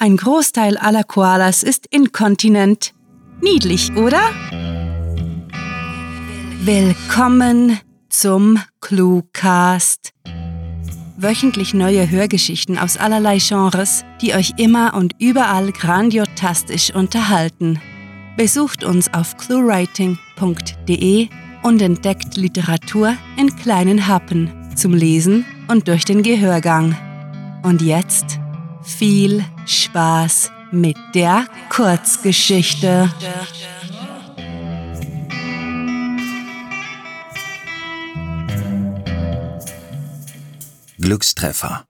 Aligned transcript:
Ein 0.00 0.16
Großteil 0.16 0.76
aller 0.76 1.02
Koalas 1.02 1.64
ist 1.64 1.88
inkontinent. 1.90 2.94
Niedlich, 3.42 3.90
oder? 3.96 4.20
Willkommen 6.64 7.80
zum 8.08 8.60
Cluecast. 8.80 10.12
Wöchentlich 11.16 11.74
neue 11.74 12.08
Hörgeschichten 12.08 12.78
aus 12.78 12.96
allerlei 12.96 13.38
Genres, 13.38 14.04
die 14.20 14.34
euch 14.34 14.52
immer 14.56 14.94
und 14.94 15.16
überall 15.18 15.72
grandiotastisch 15.72 16.94
unterhalten. 16.94 17.80
Besucht 18.36 18.84
uns 18.84 19.12
auf 19.12 19.36
cluewriting.de 19.36 21.28
und 21.64 21.82
entdeckt 21.82 22.36
Literatur 22.36 23.14
in 23.36 23.56
kleinen 23.56 24.06
Happen 24.06 24.52
zum 24.76 24.94
Lesen 24.94 25.44
und 25.66 25.88
durch 25.88 26.04
den 26.04 26.22
Gehörgang. 26.22 26.96
Und 27.64 27.82
jetzt 27.82 28.38
viel 28.88 29.44
Spaß 29.66 30.50
mit 30.70 30.96
der 31.14 31.46
Kurzgeschichte. 31.68 33.10
Glückstreffer. 40.98 41.87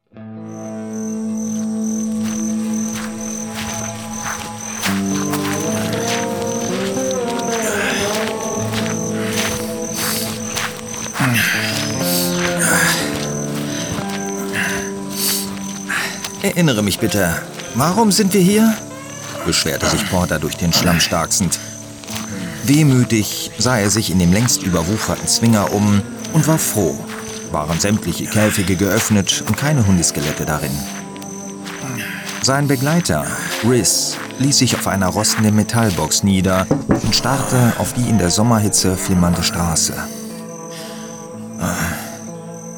Erinnere 16.59 16.83
mich 16.83 16.99
bitte, 16.99 17.37
warum 17.77 18.11
sind 18.11 18.35
wir 18.35 18.41
hier? 18.41 18.75
beschwerte 19.47 19.87
sich 19.87 20.11
Porter 20.11 20.41
durch 20.41 20.57
den 20.57 20.73
Schlamm 20.73 20.99
starksend. 20.99 21.57
Wehmütig 22.65 23.53
sah 23.59 23.79
er 23.79 23.91
sich 23.91 24.11
in 24.11 24.19
dem 24.19 24.33
längst 24.33 24.65
überwucherten 24.65 25.29
Zwinger 25.29 25.73
um 25.73 26.03
und 26.33 26.49
war 26.49 26.59
froh, 26.59 26.99
waren 27.53 27.79
sämtliche 27.79 28.27
Käfige 28.27 28.75
geöffnet 28.75 29.45
und 29.47 29.57
keine 29.57 29.87
Hundeskelette 29.87 30.45
darin. 30.45 30.73
Sein 32.43 32.67
Begleiter, 32.67 33.25
Riz, 33.65 34.17
ließ 34.41 34.59
sich 34.59 34.75
auf 34.75 34.89
einer 34.89 35.07
rostenden 35.07 35.55
Metallbox 35.55 36.25
nieder 36.25 36.67
und 36.89 37.15
starrte 37.15 37.75
auf 37.79 37.93
die 37.93 38.11
in 38.11 38.19
der 38.19 38.31
Sommerhitze 38.31 38.97
flimmernde 38.97 39.45
Straße. 39.45 39.95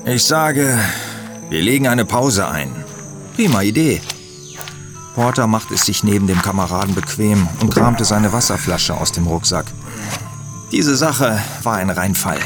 Ich 0.04 0.22
sage, 0.22 0.78
wir 1.48 1.62
legen 1.62 1.88
eine 1.88 2.04
Pause 2.04 2.46
ein. 2.46 2.79
Prima 3.40 3.62
Idee. 3.62 4.02
Porter 5.14 5.46
machte 5.46 5.72
es 5.72 5.86
sich 5.86 6.04
neben 6.04 6.26
dem 6.26 6.42
Kameraden 6.42 6.94
bequem 6.94 7.48
und 7.62 7.72
kramte 7.72 8.04
seine 8.04 8.34
Wasserflasche 8.34 8.94
aus 8.94 9.12
dem 9.12 9.26
Rucksack. 9.26 9.64
Diese 10.70 10.94
Sache 10.94 11.40
war 11.62 11.76
ein 11.76 11.88
Reinfall. 11.88 12.38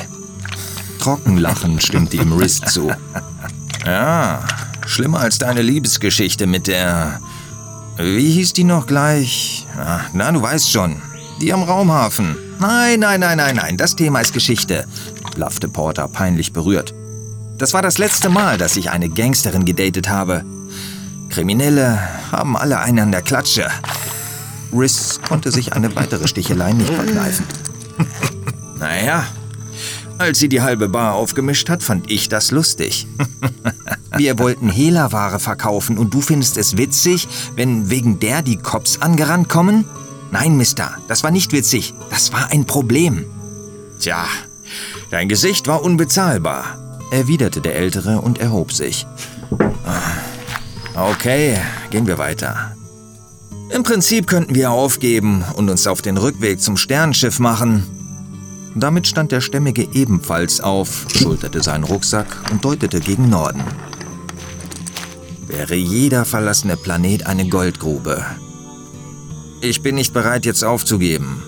Trockenlachen 1.01 1.81
stimmte 1.81 2.19
ihm 2.19 2.31
Riz 2.35 2.61
zu. 2.61 2.93
Ja, 3.85 4.45
schlimmer 4.87 5.19
als 5.19 5.39
deine 5.39 5.63
Liebesgeschichte 5.63 6.47
mit 6.47 6.69
der... 6.69 7.19
Wie 7.97 8.31
hieß 8.31 8.53
die 8.53 8.63
noch 8.63 8.87
gleich? 8.87 9.67
Na, 10.13 10.31
du 10.31 10.41
weißt 10.41 10.71
schon. 10.71 11.03
Die 11.41 11.53
am 11.53 11.65
Raumhafen. 11.65 12.37
Nein, 12.61 13.01
nein, 13.01 13.19
nein, 13.19 13.39
nein, 13.39 13.57
nein, 13.57 13.77
das 13.77 13.97
Thema 13.97 14.21
ist 14.21 14.33
Geschichte, 14.33 14.87
blaffte 15.35 15.69
Porter 15.69 16.07
peinlich 16.07 16.53
berührt. 16.53 16.95
Das 17.59 17.75
war 17.75 17.83
das 17.83 17.99
letzte 17.99 18.29
Mal, 18.29 18.59
dass 18.59 18.77
ich 18.77 18.93
eine 18.93 19.09
Gangsterin 19.09 19.65
gedatet 19.65 20.09
habe. 20.09 20.45
Kriminelle 21.35 21.99
haben 22.31 22.57
alle 22.57 22.79
einen 22.79 23.01
an 23.01 23.11
der 23.11 23.21
Klatsche. 23.21 23.69
Riss 24.73 25.19
konnte 25.27 25.51
sich 25.51 25.73
eine 25.73 25.97
weitere 25.97 26.29
Stichelei 26.29 26.73
nicht 26.73 26.95
verkneifen. 26.95 27.45
naja, 28.79 29.27
als 30.17 30.39
sie 30.39 30.49
die 30.49 30.63
halbe 30.63 30.89
Bar 30.89 31.15
aufgemischt 31.15 31.69
hat, 31.69 31.83
fand 31.83 32.09
ich 32.09 32.29
das 32.29 32.53
lustig. 32.53 33.09
Wir 34.17 34.39
wollten 34.39 34.69
Hehlerware 34.69 35.41
verkaufen 35.41 35.99
und 35.99 36.15
du 36.15 36.21
findest 36.21 36.57
es 36.57 36.77
witzig, 36.77 37.27
wenn 37.57 37.91
wegen 37.91 38.21
der 38.21 38.43
die 38.43 38.57
Cops 38.57 39.03
angerannt 39.03 39.49
kommen? 39.49 39.87
Nein, 40.31 40.57
Mister, 40.57 40.99
das 41.09 41.25
war 41.25 41.33
nicht 41.33 41.51
witzig. 41.51 41.95
Das 42.11 42.33
war 42.33 42.53
ein 42.53 42.65
Problem. 42.65 43.25
Tja, 43.99 44.25
dein 45.11 45.29
Gesicht 45.29 45.67
war 45.67 45.83
unbezahlbar, 45.83 46.79
erwiderte 47.11 47.61
der 47.61 47.75
Ältere 47.75 48.21
und 48.21 48.39
erhob 48.39 48.71
sich. 48.73 49.05
Okay, 50.95 51.59
gehen 51.91 52.07
wir 52.07 52.19
weiter. 52.19 52.77
Im 53.71 53.83
Prinzip 53.83 54.29
könnten 54.29 54.55
wir 54.55 54.71
aufgeben 54.71 55.45
und 55.57 55.69
uns 55.69 55.87
auf 55.89 56.03
den 56.03 56.17
Rückweg 56.17 56.61
zum 56.61 56.77
Sternenschiff 56.77 57.41
machen. 57.41 57.85
Damit 58.77 59.07
stand 59.07 59.33
der 59.33 59.41
Stämmige 59.41 59.89
ebenfalls 59.93 60.61
auf, 60.61 61.07
schulterte 61.13 61.63
seinen 61.63 61.85
Rucksack 61.85 62.27
und 62.53 62.65
deutete 62.65 63.01
gegen 63.01 63.29
Norden. 63.29 63.63
Wäre 65.47 65.75
jeder 65.75 66.25
verlassene 66.25 66.77
Planet 66.77 67.27
eine 67.27 67.49
Goldgrube. 67.49 68.25
Ich 69.61 69.83
bin 69.83 69.97
nicht 69.97 70.13
bereit, 70.13 70.47
jetzt 70.47 70.63
aufzugeben. 70.63 71.43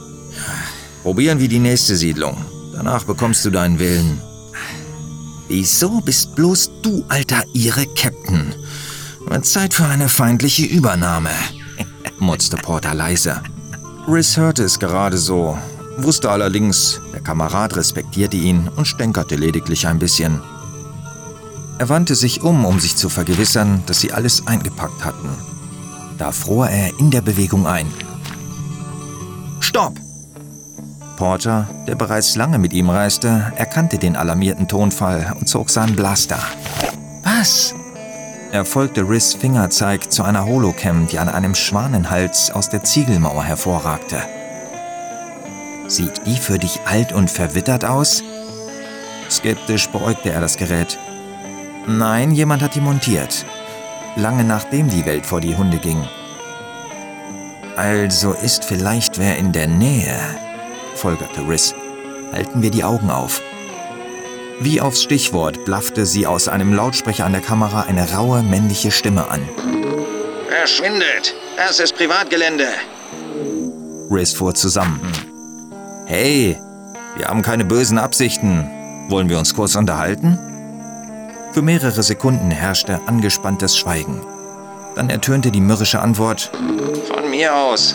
Probieren 1.03 1.39
wir 1.39 1.49
die 1.49 1.61
nächste 1.61 1.95
Siedlung. 1.95 2.37
Danach 2.73 3.05
bekommst 3.05 3.45
du 3.45 3.51
deinen 3.51 3.79
Willen. 3.79 4.21
Wieso 5.49 6.01
bist 6.01 6.35
bloß 6.35 6.71
du, 6.83 7.05
alter 7.09 7.45
Ihre 7.53 7.87
Captain? 7.87 8.55
Zeit 9.57 9.75
für 9.75 9.85
eine 9.87 10.09
feindliche 10.09 10.65
Übernahme, 10.65 11.31
mutzte 12.19 12.57
Porter 12.57 12.95
leise. 12.95 13.43
Riss 14.09 14.37
hörte 14.37 14.65
es 14.65 14.79
gerade 14.79 15.19
so, 15.19 15.57
wusste 15.97 16.31
allerdings, 16.31 17.01
der 17.13 17.21
Kamerad 17.21 17.77
respektierte 17.77 18.37
ihn 18.37 18.69
und 18.77 18.87
stänkerte 18.87 19.37
lediglich 19.37 19.87
ein 19.87 19.99
bisschen. 19.99 20.43
Er 21.79 21.89
wandte 21.89 22.15
sich 22.15 22.43
um, 22.43 22.65
um 22.65 22.81
sich 22.81 22.97
zu 22.97 23.09
vergewissern, 23.09 23.83
dass 23.87 24.01
sie 24.01 24.13
alles 24.13 24.47
eingepackt 24.47 25.05
hatten. 25.05 25.29
Da 26.19 26.33
fror 26.33 26.69
er 26.69 26.99
in 26.99 27.11
der 27.11 27.21
Bewegung 27.21 27.67
ein. 27.67 27.87
Stopp! 29.61 29.95
Porter, 31.17 31.69
der 31.87 31.95
bereits 31.95 32.37
lange 32.37 32.59
mit 32.59 32.73
ihm 32.73 32.91
reiste, 32.91 33.53
erkannte 33.57 33.99
den 33.99 34.17
alarmierten 34.17 34.69
Tonfall 34.69 35.35
und 35.39 35.49
zog 35.49 35.71
seinen 35.71 35.97
Blaster. 35.97 36.39
Was? 37.23 37.75
Er 38.57 38.65
folgte 38.65 39.07
Riz 39.07 39.35
Fingerzeig 39.35 40.11
zu 40.11 40.23
einer 40.23 40.47
Holocam, 40.47 41.07
die 41.09 41.19
an 41.19 41.29
einem 41.29 41.55
Schwanenhals 41.55 42.51
aus 42.51 42.71
der 42.71 42.83
Ziegelmauer 42.83 43.45
hervorragte. 43.45 44.17
Sieht 45.89 46.27
die 46.27 46.39
für 46.39 46.59
dich 46.59 46.81
alt 46.87 47.13
und 47.13 47.31
verwittert 47.31 47.85
aus? 47.85 48.23
Skeptisch 49.31 49.91
beäugte 49.91 50.31
er 50.31 50.41
das 50.41 50.57
Gerät. 50.57 50.99
Nein, 51.87 52.31
jemand 52.31 52.63
hat 52.63 52.75
die 52.75 52.81
montiert. 52.81 53.45
Lange 54.17 54.43
nachdem 54.43 54.89
die 54.89 55.05
Welt 55.05 55.27
vor 55.27 55.43
die 55.43 55.55
Hunde 55.55 55.77
ging. 55.77 56.03
Also 57.77 58.33
ist 58.33 58.65
vielleicht 58.65 59.19
wer 59.19 59.37
in 59.37 59.53
der 59.53 59.67
Nähe, 59.67 60.19
folgerte 60.95 61.47
Riz. 61.47 61.75
Halten 62.33 62.63
wir 62.63 62.71
die 62.71 62.85
Augen 62.85 63.11
auf. 63.11 63.43
Wie 64.59 64.81
aufs 64.81 65.03
Stichwort 65.03 65.65
blaffte 65.65 66.07
sie 66.07 66.27
aus 66.27 66.49
einem 66.49 66.73
Lautsprecher 66.73 67.27
an 67.27 67.33
der 67.33 67.43
Kamera 67.43 67.83
eine 67.83 68.11
raue 68.13 68.43
männliche 68.43 68.91
Stimme 68.91 69.31
an. 69.31 69.47
Verschwindet! 70.49 71.35
Das 71.57 71.79
ist 71.79 71.95
Privatgelände! 71.95 72.67
Riz 74.11 74.33
fuhr 74.33 74.55
zusammen. 74.55 75.01
Hey, 76.07 76.57
wir 77.17 77.29
haben 77.29 77.43
keine 77.43 77.65
bösen 77.65 77.99
Absichten. 77.99 78.71
Wollen 79.09 79.29
wir 79.29 79.39
uns 79.39 79.55
kurz 79.55 79.75
unterhalten? 79.77 80.39
Für 81.53 81.63
mehrere 81.63 82.03
Sekunden 82.03 82.51
herrschte 82.51 83.01
angespanntes 83.07 83.77
Schweigen. 83.77 84.21
Dann 84.95 85.11
ertönte 85.11 85.51
die 85.51 85.61
mürrische 85.61 86.01
Antwort: 86.01 86.51
Von 87.13 87.31
mir 87.31 87.55
aus. 87.55 87.95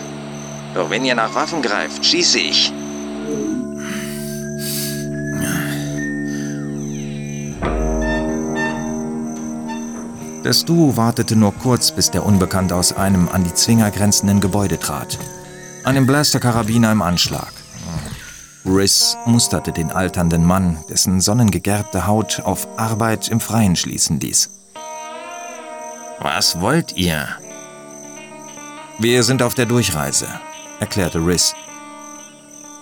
Doch 0.76 0.90
wenn 0.90 1.06
ihr 1.06 1.16
nach 1.16 1.34
Waffen 1.34 1.62
greift, 1.62 2.06
schieße 2.06 2.40
ich. 2.40 2.72
Das 10.52 10.66
Duo 10.66 10.98
wartete 10.98 11.38
nur 11.38 11.54
kurz, 11.54 11.92
bis 11.92 12.12
der 12.12 12.26
Unbekannte 12.26 12.76
aus 12.76 12.92
einem 12.92 13.30
an 13.30 13.46
die 13.46 13.54
Zwinger 13.54 13.90
grenzenden 13.90 14.42
Gebäude 14.42 14.78
trat. 14.78 15.18
Einem 15.86 16.06
Blaster-Karabiner 16.06 16.92
im 16.92 17.02
Anschlag. 17.02 17.54
Riss 18.66 19.16
musterte 19.26 19.72
den 19.72 19.92
alternden 19.92 20.44
Mann, 20.44 20.78
dessen 20.90 21.22
sonnengegerbte 21.22 22.06
Haut 22.06 22.42
auf 22.44 22.68
Arbeit 22.78 23.30
im 23.30 23.40
Freien 23.40 23.78
schließen 23.78 24.20
ließ. 24.20 24.50
Was 26.20 26.60
wollt 26.60 26.98
ihr? 26.98 27.30
Wir 29.00 29.24
sind 29.24 29.44
auf 29.44 29.54
der 29.54 29.68
Durchreise, 29.68 30.28
erklärte 30.82 31.26
Riss. 31.26 31.56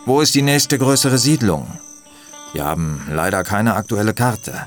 Wo 0.08 0.22
ist 0.22 0.34
die 0.34 0.42
nächste 0.42 0.80
größere 0.80 1.20
Siedlung? 1.20 1.68
Wir 2.52 2.66
haben 2.66 3.06
leider 3.12 3.44
keine 3.44 3.76
aktuelle 3.76 4.16
Karte. 4.16 4.66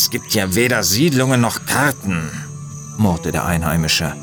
Es 0.00 0.10
gibt 0.10 0.32
ja 0.32 0.54
weder 0.54 0.84
Siedlungen 0.84 1.40
noch 1.40 1.66
Karten. 1.66 2.30
murrte 2.98 3.32
der 3.32 3.46
Einheimische. 3.46 4.14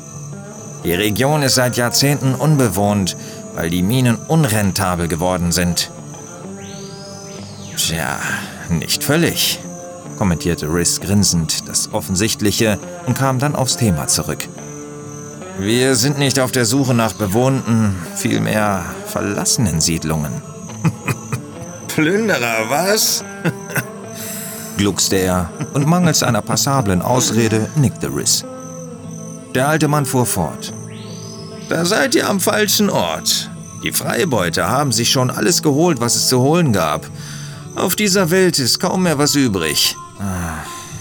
Die 0.84 0.94
Region 0.94 1.42
ist 1.42 1.56
seit 1.56 1.76
Jahrzehnten 1.76 2.34
unbewohnt, 2.34 3.14
weil 3.54 3.68
die 3.68 3.82
Minen 3.82 4.16
unrentabel 4.16 5.06
geworden 5.06 5.52
sind. 5.52 5.90
Tja, 7.76 8.18
nicht 8.70 9.04
völlig, 9.04 9.60
kommentierte 10.16 10.66
Riss 10.66 10.98
grinsend 10.98 11.68
das 11.68 11.92
Offensichtliche 11.92 12.78
und 13.04 13.18
kam 13.18 13.38
dann 13.38 13.54
aufs 13.54 13.76
Thema 13.76 14.06
zurück. 14.08 14.48
Wir 15.58 15.94
sind 15.94 16.18
nicht 16.18 16.40
auf 16.40 16.52
der 16.52 16.64
Suche 16.64 16.94
nach 16.94 17.12
bewohnten, 17.12 17.94
vielmehr 18.14 18.82
verlassenen 19.06 19.82
Siedlungen. 19.82 20.40
Plünderer, 21.88 22.70
was? 22.70 23.22
gluckste 24.76 25.16
er 25.16 25.50
und 25.74 25.86
mangels 25.86 26.22
einer 26.22 26.42
passablen 26.42 27.02
Ausrede 27.02 27.68
nickte 27.76 28.14
Riss. 28.14 28.44
Der 29.54 29.68
alte 29.68 29.88
Mann 29.88 30.06
fuhr 30.06 30.26
fort. 30.26 30.72
Da 31.68 31.84
seid 31.84 32.14
ihr 32.14 32.28
am 32.28 32.40
falschen 32.40 32.90
Ort. 32.90 33.50
Die 33.82 33.92
Freibeuter 33.92 34.68
haben 34.68 34.92
sich 34.92 35.10
schon 35.10 35.30
alles 35.30 35.62
geholt, 35.62 36.00
was 36.00 36.16
es 36.16 36.28
zu 36.28 36.40
holen 36.40 36.72
gab. 36.72 37.06
Auf 37.74 37.96
dieser 37.96 38.30
Welt 38.30 38.58
ist 38.58 38.80
kaum 38.80 39.02
mehr 39.02 39.18
was 39.18 39.34
übrig. 39.34 39.96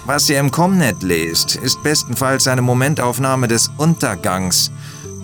Was 0.05 0.29
ihr 0.29 0.39
im 0.39 0.51
Comnet 0.51 1.01
lest, 1.01 1.55
ist 1.55 1.81
bestenfalls 1.81 2.47
eine 2.47 2.61
Momentaufnahme 2.61 3.47
des 3.47 3.71
Untergangs. 3.77 4.71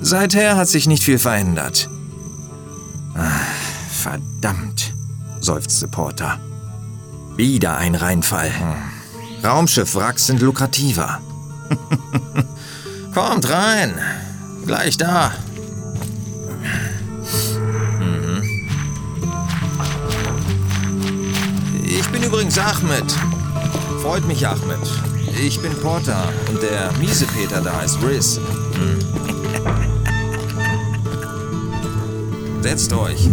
Seither 0.01 0.55
hat 0.55 0.67
sich 0.67 0.87
nicht 0.87 1.03
viel 1.03 1.19
verändert. 1.19 1.87
Verdammt, 3.91 4.93
seufzte 5.39 5.87
Porter. 5.87 6.39
Wieder 7.35 7.77
ein 7.77 7.95
Reinfall. 7.95 8.49
Hm. 8.49 8.75
Raumschiffwracks 9.43 10.27
sind 10.27 10.41
lukrativer. 10.41 11.19
Kommt 13.13 13.49
rein. 13.49 13.93
Gleich 14.65 14.97
da. 14.97 15.33
Mhm. 17.99 18.69
Ich 21.83 22.07
bin 22.09 22.23
übrigens 22.23 22.57
Ahmed. 22.57 23.11
Freut 24.01 24.27
mich, 24.27 24.47
Ahmed. 24.47 24.79
Ich 25.39 25.59
bin 25.61 25.73
Porter 25.81 26.29
und 26.49 26.61
der 26.61 26.91
miese 26.99 27.25
Peter 27.25 27.61
da 27.61 27.81
ist 27.81 27.97
Riz. 28.03 28.39
Hm. 28.75 28.99
Setzt 32.61 32.93
euch. 32.93 33.29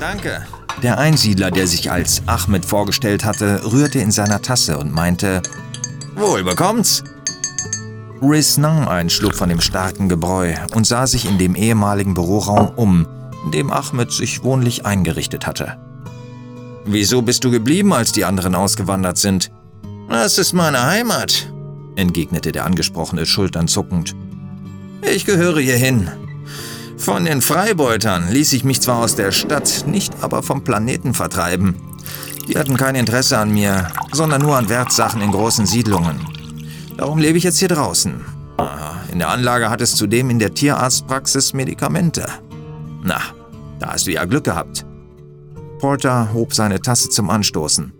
Danke. 0.00 0.44
Der 0.82 0.98
Einsiedler, 0.98 1.52
der 1.52 1.68
sich 1.68 1.92
als 1.92 2.22
Ahmed 2.26 2.64
vorgestellt 2.64 3.24
hatte, 3.24 3.60
rührte 3.72 4.00
in 4.00 4.10
seiner 4.10 4.42
Tasse 4.42 4.78
und 4.78 4.92
meinte, 4.92 5.40
Wohl 6.16 6.42
bekommt's. 6.42 7.04
Riz 8.20 8.56
nahm 8.56 8.88
einen 8.88 9.10
Schluck 9.10 9.34
von 9.34 9.48
dem 9.48 9.60
starken 9.60 10.08
Gebräu 10.08 10.54
und 10.74 10.86
sah 10.86 11.06
sich 11.06 11.28
in 11.28 11.38
dem 11.38 11.54
ehemaligen 11.54 12.14
Büroraum 12.14 12.72
um, 12.76 13.06
in 13.44 13.52
dem 13.52 13.70
Ahmed 13.72 14.12
sich 14.12 14.42
wohnlich 14.42 14.84
eingerichtet 14.84 15.46
hatte. 15.46 15.76
Wieso 16.84 17.22
bist 17.22 17.44
du 17.44 17.50
geblieben, 17.50 17.92
als 17.92 18.12
die 18.12 18.24
anderen 18.24 18.54
ausgewandert 18.56 19.18
sind? 19.18 19.52
Das 20.08 20.38
ist 20.38 20.52
meine 20.52 20.84
Heimat, 20.84 21.52
entgegnete 21.94 22.50
der 22.50 22.64
Angesprochene 22.66 23.24
schulternzuckend. 23.24 24.14
Ich 25.02 25.24
gehöre 25.26 25.60
hierhin. 25.60 26.10
Von 27.02 27.24
den 27.24 27.40
Freibeutern 27.40 28.30
ließ 28.30 28.52
ich 28.52 28.62
mich 28.62 28.80
zwar 28.80 28.98
aus 28.98 29.16
der 29.16 29.32
Stadt, 29.32 29.86
nicht 29.88 30.14
aber 30.20 30.44
vom 30.44 30.62
Planeten 30.62 31.14
vertreiben. 31.14 31.74
Die 32.46 32.56
hatten 32.56 32.76
kein 32.76 32.94
Interesse 32.94 33.38
an 33.38 33.52
mir, 33.52 33.88
sondern 34.12 34.40
nur 34.40 34.56
an 34.56 34.68
Wertsachen 34.68 35.20
in 35.20 35.32
großen 35.32 35.66
Siedlungen. 35.66 36.20
Darum 36.96 37.18
lebe 37.18 37.38
ich 37.38 37.42
jetzt 37.42 37.58
hier 37.58 37.66
draußen. 37.66 38.24
In 39.10 39.18
der 39.18 39.30
Anlage 39.30 39.68
hat 39.68 39.80
es 39.80 39.96
zudem 39.96 40.30
in 40.30 40.38
der 40.38 40.54
Tierarztpraxis 40.54 41.54
Medikamente. 41.54 42.24
Na, 43.02 43.20
da 43.80 43.94
hast 43.94 44.06
du 44.06 44.12
ja 44.12 44.24
Glück 44.24 44.44
gehabt. 44.44 44.86
Porter 45.80 46.32
hob 46.32 46.54
seine 46.54 46.80
Tasse 46.80 47.08
zum 47.08 47.30
Anstoßen. 47.30 47.92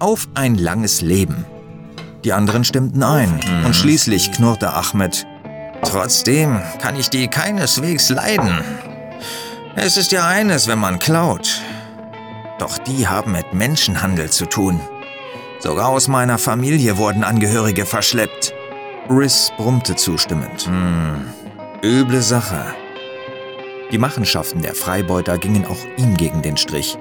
Auf 0.00 0.26
ein 0.34 0.56
langes 0.56 1.00
Leben. 1.00 1.44
Die 2.24 2.32
anderen 2.32 2.64
stimmten 2.64 3.04
ein, 3.04 3.30
mhm. 3.30 3.66
und 3.66 3.76
schließlich 3.76 4.32
knurrte 4.32 4.74
Ahmed, 4.74 5.26
Trotzdem 5.82 6.60
kann 6.80 6.96
ich 6.96 7.10
die 7.10 7.28
keineswegs 7.28 8.10
leiden. 8.10 8.64
Es 9.76 9.96
ist 9.96 10.12
ja 10.12 10.26
eines, 10.26 10.66
wenn 10.66 10.78
man 10.78 10.98
klaut. 10.98 11.60
Doch 12.58 12.78
die 12.78 13.08
haben 13.08 13.32
mit 13.32 13.54
Menschenhandel 13.54 14.30
zu 14.30 14.46
tun. 14.46 14.80
Sogar 15.60 15.88
aus 15.88 16.08
meiner 16.08 16.38
Familie 16.38 16.98
wurden 16.98 17.24
Angehörige 17.24 17.86
verschleppt. 17.86 18.54
Riss 19.08 19.52
brummte 19.56 19.96
zustimmend. 19.96 20.66
Hm, 20.66 21.26
üble 21.82 22.22
Sache. 22.22 22.74
Die 23.90 23.98
Machenschaften 23.98 24.62
der 24.62 24.74
Freibeuter 24.74 25.36
gingen 25.38 25.66
auch 25.66 25.84
ihm 25.96 26.16
gegen 26.16 26.42
den 26.42 26.56
Strich. 26.56 26.96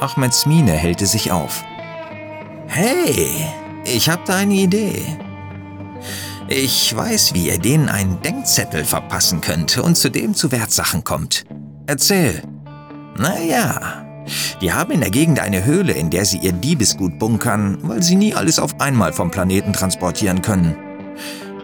Ahmeds 0.00 0.46
Miene 0.46 0.72
hellte 0.72 1.06
sich 1.06 1.30
auf. 1.30 1.62
Hey, 2.66 3.46
ich 3.84 4.08
hab 4.08 4.24
da 4.24 4.36
eine 4.36 4.54
Idee. 4.54 5.04
Ich 6.54 6.94
weiß, 6.94 7.32
wie 7.32 7.46
ihr 7.46 7.58
denen 7.58 7.88
einen 7.88 8.20
Denkzettel 8.20 8.84
verpassen 8.84 9.40
könnt 9.40 9.78
und 9.78 9.96
zudem 9.96 10.34
zu 10.34 10.52
Wertsachen 10.52 11.02
kommt. 11.02 11.46
Erzähl. 11.86 12.42
Naja, 13.16 14.04
die 14.60 14.70
haben 14.70 14.90
in 14.90 15.00
der 15.00 15.08
Gegend 15.08 15.40
eine 15.40 15.64
Höhle, 15.64 15.94
in 15.94 16.10
der 16.10 16.26
sie 16.26 16.36
ihr 16.36 16.52
Diebesgut 16.52 17.18
bunkern, 17.18 17.78
weil 17.80 18.02
sie 18.02 18.16
nie 18.16 18.34
alles 18.34 18.58
auf 18.58 18.78
einmal 18.82 19.14
vom 19.14 19.30
Planeten 19.30 19.72
transportieren 19.72 20.42
können. 20.42 20.76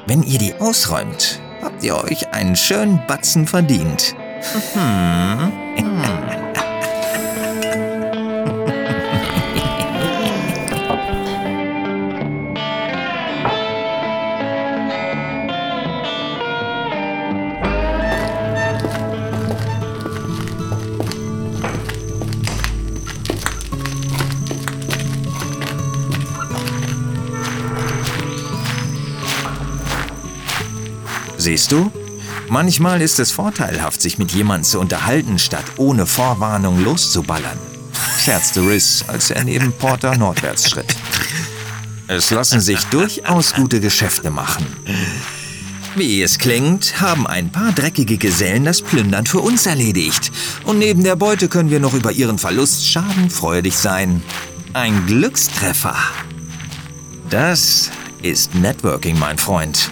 Wenn 0.07 0.23
ihr 0.23 0.39
die 0.39 0.55
ausräumt, 0.55 1.39
habt 1.61 1.85
ihr 1.85 1.95
euch 2.03 2.33
einen 2.33 2.57
schönen 2.57 2.99
Batzen 3.07 3.47
verdient. 3.47 4.17
Hm. 4.75 6.18
Siehst 31.49 31.73
du? 31.73 31.91
Manchmal 32.51 33.01
ist 33.01 33.19
es 33.19 33.33
vorteilhaft, 33.33 34.03
sich 34.03 34.19
mit 34.19 34.33
jemandem 34.33 34.65
zu 34.65 34.81
unterhalten, 34.81 35.39
statt 35.39 35.65
ohne 35.79 36.05
Vorwarnung 36.05 36.85
loszuballern, 36.85 37.57
scherzte 38.19 38.61
Riss, 38.61 39.03
als 39.07 39.31
er 39.31 39.45
neben 39.45 39.73
Porter 39.73 40.15
nordwärts 40.19 40.69
schritt. 40.69 40.95
Es 42.07 42.29
lassen 42.29 42.61
sich 42.61 42.85
durchaus 42.89 43.55
gute 43.55 43.81
Geschäfte 43.81 44.31
machen. 44.31 44.67
Wie 45.97 46.21
es 46.21 46.39
klingt, 46.39 47.01
haben 47.01 47.27
ein 47.27 47.51
paar 47.51 47.73
dreckige 47.73 48.19
Gesellen 48.19 48.67
das 48.67 48.83
Plündern 48.83 49.25
für 49.25 49.41
uns 49.41 49.65
erledigt. 49.65 50.31
Und 50.65 50.79
neben 50.79 51.03
der 51.03 51.17
Beute 51.17 51.49
können 51.49 51.71
wir 51.71 51.81
noch 51.81 51.95
über 51.95 52.13
ihren 52.13 52.37
Verlust 52.37 52.87
schadenfreudig 52.87 53.75
sein. 53.75 54.23
Ein 54.75 55.07
Glückstreffer. 55.07 55.97
Das 57.31 57.91
ist 58.21 58.55
Networking, 58.55 59.19
mein 59.19 59.39
Freund 59.39 59.91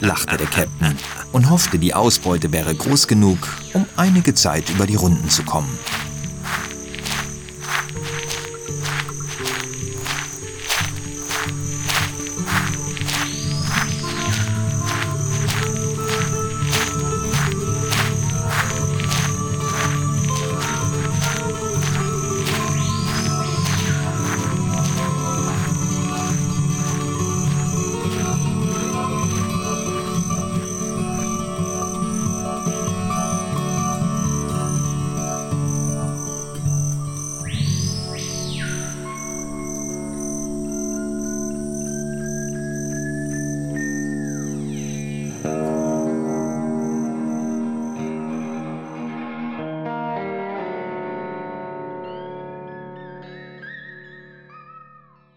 lachte 0.00 0.36
der 0.36 0.46
Captain 0.46 0.96
und 1.32 1.50
hoffte, 1.50 1.78
die 1.78 1.94
Ausbeute 1.94 2.52
wäre 2.52 2.74
groß 2.74 3.08
genug, 3.08 3.38
um 3.72 3.86
einige 3.96 4.34
Zeit 4.34 4.68
über 4.70 4.86
die 4.86 4.96
Runden 4.96 5.28
zu 5.30 5.42
kommen. 5.42 5.78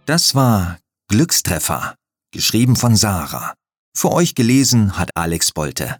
Das 0.05 0.35
war 0.35 0.77
Glückstreffer, 1.09 1.95
geschrieben 2.31 2.75
von 2.75 2.95
Sarah, 2.95 3.55
Für 3.97 4.11
euch 4.11 4.35
gelesen 4.35 4.99
hat 4.99 5.09
Alex 5.15 5.51
Bolte. 5.51 5.97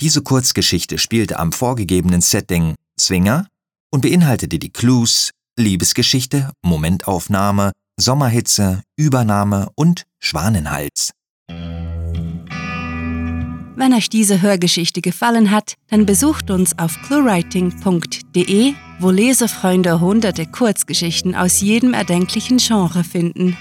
Diese 0.00 0.22
Kurzgeschichte 0.22 0.98
spielte 0.98 1.40
am 1.40 1.50
vorgegebenen 1.50 2.20
Setting 2.20 2.76
Zwinger 2.96 3.48
und 3.90 4.02
beinhaltete 4.02 4.60
die 4.60 4.70
Clues 4.70 5.32
Liebesgeschichte, 5.58 6.52
Momentaufnahme, 6.62 7.72
Sommerhitze, 7.98 8.84
Übernahme 8.96 9.68
und 9.74 10.04
Schwanenhals. 10.20 11.10
Wenn 13.76 13.94
euch 13.94 14.10
diese 14.10 14.42
Hörgeschichte 14.42 15.00
gefallen 15.00 15.50
hat, 15.50 15.74
dann 15.88 16.04
besucht 16.04 16.50
uns 16.50 16.78
auf 16.78 17.00
cluewriting.de, 17.02 18.74
wo 18.98 19.10
Lesefreunde 19.10 20.00
hunderte 20.00 20.46
Kurzgeschichten 20.46 21.34
aus 21.34 21.60
jedem 21.60 21.94
erdenklichen 21.94 22.58
Genre 22.58 23.04
finden. 23.04 23.56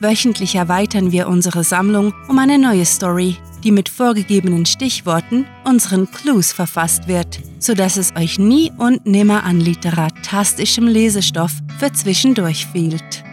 Wöchentlich 0.00 0.54
erweitern 0.54 1.12
wir 1.12 1.28
unsere 1.28 1.64
Sammlung 1.64 2.12
um 2.28 2.38
eine 2.38 2.58
neue 2.58 2.84
Story, 2.84 3.36
die 3.64 3.72
mit 3.72 3.88
vorgegebenen 3.88 4.66
Stichworten, 4.66 5.46
unseren 5.64 6.10
Clues 6.10 6.52
verfasst 6.52 7.08
wird, 7.08 7.40
sodass 7.58 7.96
es 7.96 8.14
euch 8.14 8.38
nie 8.38 8.70
und 8.76 9.06
nimmer 9.06 9.44
an 9.44 9.60
literatastischem 9.60 10.86
Lesestoff 10.86 11.52
für 11.78 11.92
zwischendurch 11.92 12.66
fehlt. 12.66 13.24